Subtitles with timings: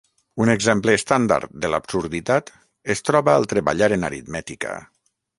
[0.43, 2.49] Un exemple estàndard de l'absurditat
[2.95, 4.73] es troba al treballar en aritmètica.